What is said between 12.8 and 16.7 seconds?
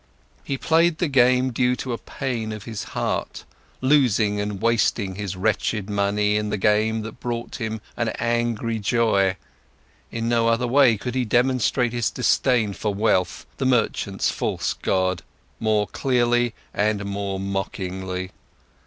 wealth, the merchants' false god, more clearly